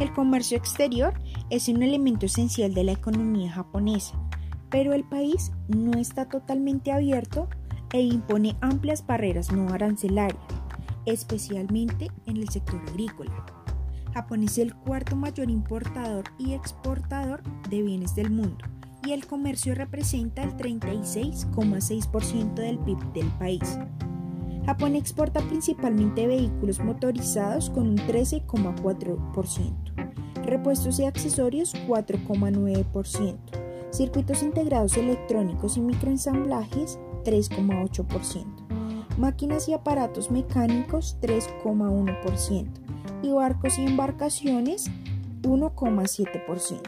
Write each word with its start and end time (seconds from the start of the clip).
El 0.00 0.12
comercio 0.12 0.58
exterior 0.58 1.14
es 1.48 1.68
un 1.68 1.82
elemento 1.82 2.26
esencial 2.26 2.74
de 2.74 2.84
la 2.84 2.92
economía 2.92 3.50
japonesa, 3.50 4.14
pero 4.68 4.92
el 4.92 5.04
país 5.04 5.52
no 5.68 5.98
está 5.98 6.28
totalmente 6.28 6.92
abierto 6.92 7.48
e 7.94 8.02
impone 8.02 8.56
amplias 8.60 9.06
barreras 9.06 9.50
no 9.52 9.72
arancelarias, 9.72 10.42
especialmente 11.06 12.08
en 12.26 12.36
el 12.36 12.50
sector 12.50 12.82
agrícola. 12.88 13.32
Japón 14.12 14.42
es 14.42 14.58
el 14.58 14.74
cuarto 14.74 15.16
mayor 15.16 15.48
importador 15.50 16.24
y 16.38 16.52
exportador 16.52 17.42
de 17.70 17.80
bienes 17.82 18.14
del 18.14 18.30
mundo 18.30 18.64
y 19.06 19.12
el 19.12 19.26
comercio 19.26 19.74
representa 19.74 20.42
el 20.42 20.56
36,6% 20.56 22.54
del 22.54 22.78
PIB 22.78 22.98
del 23.12 23.28
país. 23.38 23.78
Japón 24.66 24.96
exporta 24.96 25.40
principalmente 25.42 26.26
vehículos 26.26 26.80
motorizados 26.80 27.70
con 27.70 27.88
un 27.88 27.98
13,4%, 27.98 29.85
repuestos 30.46 30.98
y 30.98 31.04
accesorios 31.04 31.74
4,9%, 31.86 33.36
circuitos 33.90 34.42
integrados 34.42 34.96
electrónicos 34.96 35.76
y 35.76 35.80
microensamblajes 35.80 36.98
3,8%, 37.24 39.16
máquinas 39.18 39.68
y 39.68 39.74
aparatos 39.74 40.30
mecánicos 40.30 41.18
3,1% 41.20 42.66
y 43.22 43.32
barcos 43.32 43.78
y 43.78 43.86
embarcaciones 43.86 44.90
1,7%. 45.42 46.80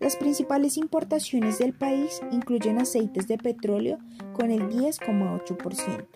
Las 0.00 0.16
principales 0.16 0.76
importaciones 0.76 1.58
del 1.58 1.72
país 1.72 2.20
incluyen 2.30 2.78
aceites 2.78 3.26
de 3.28 3.38
petróleo 3.38 3.98
con 4.34 4.50
el 4.50 4.68
10,8%, 4.68 6.06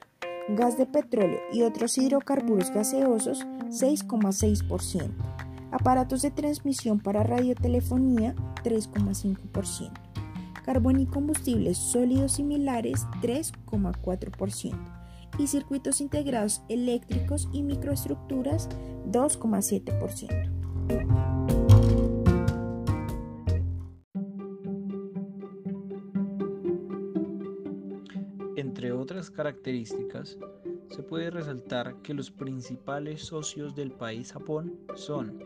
gas 0.50 0.76
de 0.76 0.86
petróleo 0.86 1.40
y 1.52 1.62
otros 1.62 1.96
hidrocarburos 1.96 2.70
gaseosos 2.70 3.46
6,6%, 3.70 5.10
aparatos 5.70 6.22
de 6.22 6.30
transmisión 6.30 7.00
para 7.00 7.22
radiotelefonía 7.22 8.34
3,5%, 8.64 9.92
carbón 10.64 11.00
y 11.00 11.06
combustibles 11.06 11.78
sólidos 11.78 12.32
similares 12.32 13.06
3,4% 13.22 14.98
y 15.38 15.46
circuitos 15.46 16.00
integrados 16.00 16.62
eléctricos 16.68 17.48
y 17.52 17.62
microestructuras 17.62 18.68
2,7%. 19.10 20.58
Entre 28.56 28.92
otras 28.92 29.30
características, 29.30 30.36
se 30.90 31.02
puede 31.02 31.30
resaltar 31.30 31.96
que 32.02 32.14
los 32.14 32.30
principales 32.30 33.22
socios 33.22 33.74
del 33.74 33.92
país 33.92 34.32
Japón 34.32 34.78
son 34.94 35.38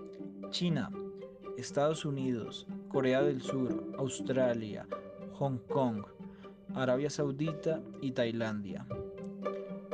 China, 0.51 0.91
Estados 1.57 2.05
Unidos, 2.05 2.67
Corea 2.89 3.23
del 3.23 3.43
Sur, 3.43 3.85
Australia, 3.99 4.87
Hong 5.35 5.59
Kong, 5.69 6.05
Arabia 6.75 7.11
Saudita 7.11 7.81
y 8.01 8.13
Tailandia. 8.13 8.87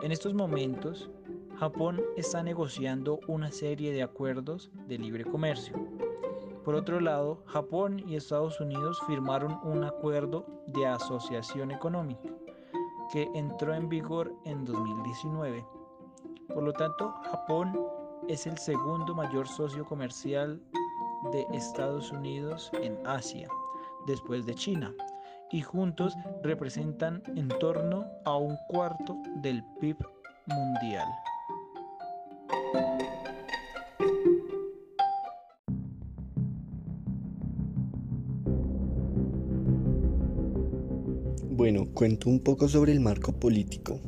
En 0.03 0.13
estos 0.13 0.35
momentos, 0.35 1.11
Japón 1.59 2.01
está 2.17 2.43
negociando 2.43 3.21
una 3.27 3.51
serie 3.51 3.93
de 3.93 4.03
acuerdos 4.03 4.71
de 4.87 4.99
libre 4.99 5.25
comercio. 5.25 5.75
Por 6.65 6.75
otro 6.75 7.01
lado, 7.01 7.43
Japón 7.47 8.03
y 8.07 8.17
Estados 8.17 8.61
Unidos 8.61 9.01
firmaron 9.07 9.59
un 9.65 9.85
acuerdo 9.85 10.47
de 10.67 10.87
asociación 10.87 11.71
económica 11.71 12.29
que 13.13 13.29
entró 13.35 13.75
en 13.75 13.89
vigor 13.89 14.35
en 14.45 14.65
2019. 14.65 15.67
Por 16.53 16.63
lo 16.63 16.73
tanto, 16.73 17.13
Japón 17.31 17.79
es 18.29 18.47
el 18.47 18.59
segundo 18.59 19.15
mayor 19.15 19.49
socio 19.49 19.85
comercial 19.87 20.61
de 21.33 21.47
Estados 21.53 22.13
Unidos 22.13 22.71
en 22.83 22.97
Asia, 23.07 23.49
después 24.07 24.45
de 24.45 24.55
China, 24.55 24.95
y 25.51 25.63
juntos 25.63 26.15
representan 26.43 27.23
en 27.37 27.49
torno 27.59 28.07
a 28.27 28.37
un 28.37 28.57
cuarto 28.69 29.17
del 29.37 29.65
PIB 29.81 29.97
mundial. 30.47 31.09
Bueno, 41.51 41.87
cuento 41.95 42.29
un 42.29 42.41
poco 42.41 42.69
sobre 42.69 42.93
el 42.93 43.01
marco 43.01 43.33
político. 43.33 44.01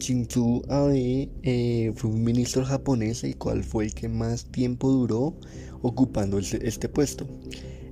Shinzo 0.00 0.62
Abe 0.68 1.30
eh, 1.42 1.92
fue 1.94 2.10
un 2.10 2.24
ministro 2.24 2.64
japonés 2.64 3.22
el 3.22 3.36
cual 3.36 3.62
fue 3.62 3.84
el 3.84 3.94
que 3.94 4.08
más 4.08 4.46
tiempo 4.46 4.90
duró 4.90 5.36
ocupando 5.82 6.38
este 6.38 6.88
puesto. 6.88 7.28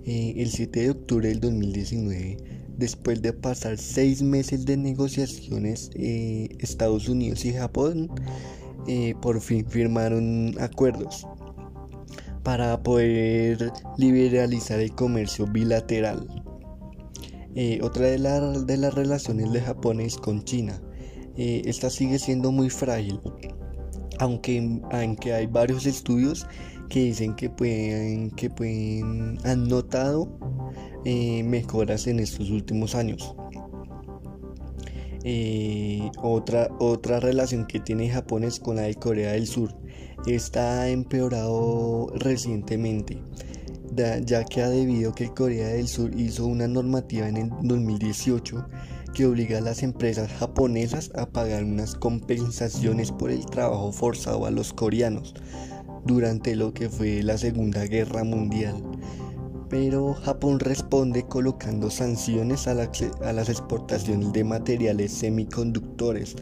Eh, 0.05 0.35
el 0.39 0.51
7 0.51 0.81
de 0.81 0.91
octubre 0.91 1.29
del 1.29 1.39
2019, 1.39 2.39
después 2.77 3.23
de 3.23 3.33
pasar 3.33 3.79
seis 3.79 4.23
meses 4.23 4.65
de 4.65 4.77
negociaciones, 4.77 5.91
eh, 5.95 6.49
Estados 6.59 7.09
Unidos 7.09 7.45
y 7.45 7.53
Japón 7.53 8.11
por 9.21 9.39
fin 9.43 9.67
firmaron 9.69 10.55
acuerdos 10.59 11.27
para 12.43 12.83
poder 12.83 13.71
liberalizar 13.99 14.81
el 14.81 14.95
comercio 14.95 15.47
bilateral. 15.47 16.27
Eh, 17.55 17.81
otra 17.83 18.07
de, 18.07 18.19
de, 18.65 18.77
las 18.77 18.95
relaciones 18.95 19.53
de 19.53 19.61
Japón 19.61 20.01
es 20.01 20.17
con 20.17 20.45
China. 20.45 20.81
Eh, 21.39 21.63
esta 21.65 21.89
sigue 21.89 22.19
siendo 22.19 22.53
muy 22.53 22.69
frágil, 22.69 23.19
aunque, 24.19 24.81
aunque 24.91 25.33
hay 25.33 25.47
varios 25.47 25.87
estudios 25.87 26.47
que 26.91 27.01
dicen 27.01 27.35
que 27.37 27.49
pueden, 27.49 28.31
que 28.33 28.51
pueden 28.51 29.39
han 29.45 29.69
notado 29.69 30.29
eh, 31.05 31.43
mejoras 31.45 32.07
en 32.07 32.19
estos 32.21 32.51
últimos 32.51 32.95
años. 32.95 33.35
otra, 36.23 36.69
otra 36.81 37.21
relación 37.21 37.67
que 37.67 37.81
tiene 37.81 38.11
Japón 38.11 38.45
es 38.45 38.59
con 38.61 38.77
la 38.77 38.83
de 38.83 38.95
Corea 38.95 39.33
del 39.33 39.47
Sur. 39.47 39.75
Está 40.27 40.83
ha 40.83 40.91
empeorado 40.91 42.09
recientemente 42.17 43.19
ya 44.25 44.45
que 44.45 44.63
ha 44.63 44.69
debido 44.69 45.15
que 45.15 45.29
Corea 45.29 45.69
del 45.69 45.89
Sur 45.89 46.11
hizo 46.19 46.47
una 46.47 46.69
normativa 46.69 47.29
en 47.29 47.37
el 47.37 47.51
2018 47.63 48.65
que 49.15 49.27
obliga 49.27 49.59
a 49.59 49.61
las 49.63 49.83
empresas 49.83 50.31
japonesas 50.33 51.11
a 51.15 51.27
pagar 51.27 51.65
unas 51.65 51.95
compensaciones 51.95 53.13
por 53.13 53.31
el 53.31 53.45
trabajo 53.47 53.93
forzado 53.93 54.47
a 54.47 54.51
los 54.51 54.73
coreanos 54.73 55.35
durante 56.05 56.57
lo 56.57 56.73
que 56.73 56.89
fue 56.89 57.23
la 57.23 57.39
Segunda 57.39 57.85
Guerra 57.85 58.25
Mundial. 58.25 58.83
Pero 59.69 60.15
Japón 60.15 60.61
responde 60.61 61.25
colocando 61.25 61.91
sanciones 61.91 62.67
a, 62.69 62.75
las 62.75 63.49
exportaciones 63.49 64.33
de 64.33 64.45
materiales 64.45 65.13
semiconductores 65.13 66.37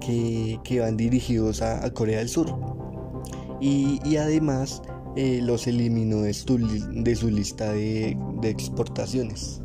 que, 0.00 0.80
van 0.80 0.96
dirigidos 0.96 1.60
a, 1.60 1.92
Corea 1.92 2.18
del 2.18 2.28
Sur. 2.28 2.54
y 3.60 4.16
además 4.16 4.82
eh, 5.16 5.40
los 5.40 5.68
eliminó 5.68 6.22
de 6.22 6.34
su, 6.34 6.58
lista 7.28 7.72
de 7.72 8.16
exportaciones. 8.42 9.63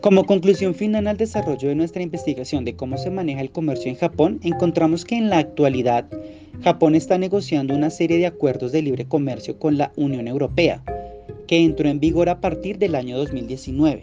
Como 0.00 0.24
conclusión 0.24 0.74
final 0.74 1.06
al 1.06 1.18
desarrollo 1.18 1.68
de 1.68 1.74
nuestra 1.74 2.02
investigación 2.02 2.64
de 2.64 2.74
cómo 2.74 2.96
se 2.96 3.10
maneja 3.10 3.42
el 3.42 3.50
comercio 3.50 3.90
en 3.90 3.96
Japón, 3.96 4.40
encontramos 4.42 5.04
que 5.04 5.16
en 5.16 5.28
la 5.28 5.38
actualidad 5.38 6.06
Japón 6.62 6.94
está 6.94 7.16
negociando 7.16 7.74
una 7.74 7.90
serie 7.90 8.18
de 8.18 8.26
acuerdos 8.26 8.72
de 8.72 8.82
libre 8.82 9.06
comercio 9.06 9.58
con 9.58 9.78
la 9.78 9.92
Unión 9.96 10.26
Europea, 10.26 10.82
que 11.46 11.58
entró 11.64 11.88
en 11.88 12.00
vigor 12.00 12.28
a 12.28 12.40
partir 12.40 12.78
del 12.78 12.94
año 12.94 13.16
2019. 13.18 14.02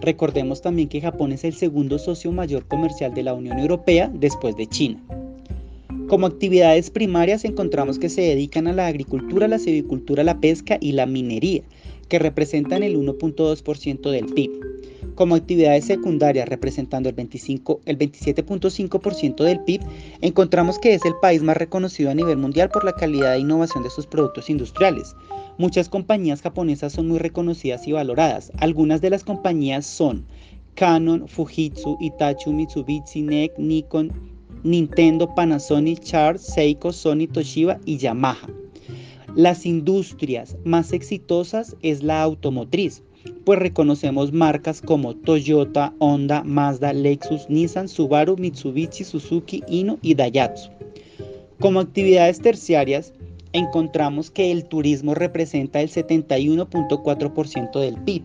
Recordemos 0.00 0.62
también 0.62 0.88
que 0.88 1.00
Japón 1.00 1.32
es 1.32 1.44
el 1.44 1.54
segundo 1.54 1.98
socio 1.98 2.30
mayor 2.30 2.66
comercial 2.66 3.12
de 3.14 3.22
la 3.22 3.34
Unión 3.34 3.58
Europea 3.58 4.10
después 4.14 4.56
de 4.56 4.66
China. 4.66 5.17
Como 6.08 6.26
actividades 6.26 6.90
primarias 6.90 7.44
encontramos 7.44 7.98
que 7.98 8.08
se 8.08 8.22
dedican 8.22 8.66
a 8.66 8.72
la 8.72 8.86
agricultura, 8.86 9.46
la 9.46 9.58
silvicultura, 9.58 10.24
la 10.24 10.40
pesca 10.40 10.78
y 10.80 10.92
la 10.92 11.06
minería, 11.06 11.62
que 12.08 12.18
representan 12.18 12.82
el 12.82 12.96
1.2% 12.96 14.10
del 14.10 14.26
PIB. 14.26 14.50
Como 15.14 15.34
actividades 15.34 15.84
secundarias 15.84 16.48
representando 16.48 17.08
el, 17.08 17.14
25, 17.14 17.80
el 17.84 17.98
27.5% 17.98 19.44
del 19.44 19.60
PIB, 19.60 19.82
encontramos 20.22 20.78
que 20.78 20.94
es 20.94 21.04
el 21.04 21.14
país 21.20 21.42
más 21.42 21.56
reconocido 21.56 22.10
a 22.10 22.14
nivel 22.14 22.38
mundial 22.38 22.70
por 22.70 22.84
la 22.84 22.94
calidad 22.94 23.36
e 23.36 23.40
innovación 23.40 23.82
de 23.82 23.90
sus 23.90 24.06
productos 24.06 24.48
industriales, 24.48 25.14
Muchas 25.58 25.88
compañías 25.88 26.40
japonesas 26.40 26.92
son 26.92 27.08
muy 27.08 27.18
reconocidas 27.18 27.88
y 27.88 27.92
valoradas. 27.92 28.52
Algunas 28.58 29.00
de 29.00 29.10
las 29.10 29.24
compañías 29.24 29.84
son 29.86 30.24
Canon, 30.76 31.26
Fujitsu, 31.26 31.98
Itachi, 32.00 32.50
Mitsubishi, 32.50 33.22
NEC, 33.22 33.58
Nikon, 33.58 34.37
Nintendo, 34.64 35.34
Panasonic, 35.34 36.00
Charles, 36.00 36.42
Seiko, 36.42 36.92
Sony, 36.92 37.26
Toshiba 37.32 37.78
y 37.84 37.98
Yamaha. 37.98 38.48
Las 39.34 39.66
industrias 39.66 40.56
más 40.64 40.92
exitosas 40.92 41.76
es 41.82 42.02
la 42.02 42.22
automotriz, 42.22 43.02
pues 43.44 43.58
reconocemos 43.58 44.32
marcas 44.32 44.80
como 44.80 45.14
Toyota, 45.14 45.92
Honda, 45.98 46.42
Mazda, 46.44 46.92
Lexus, 46.92 47.48
Nissan, 47.48 47.88
Subaru, 47.88 48.36
Mitsubishi, 48.36 49.04
Suzuki, 49.04 49.62
Ino 49.68 49.98
y 50.02 50.14
Daihatsu. 50.14 50.70
Como 51.60 51.80
actividades 51.80 52.40
terciarias, 52.40 53.12
encontramos 53.52 54.30
que 54.30 54.52
el 54.52 54.64
turismo 54.64 55.14
representa 55.14 55.80
el 55.80 55.90
71.4% 55.90 57.80
del 57.80 57.96
PIB, 58.02 58.22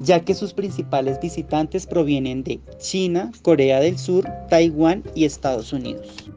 ya 0.00 0.24
que 0.24 0.34
sus 0.34 0.52
principales 0.52 1.20
visitantes 1.20 1.86
provienen 1.86 2.42
de 2.42 2.60
China, 2.78 3.30
Corea 3.42 3.80
del 3.80 3.98
Sur, 3.98 4.28
Taiwán 4.48 5.02
y 5.14 5.24
Estados 5.24 5.72
Unidos. 5.72 6.31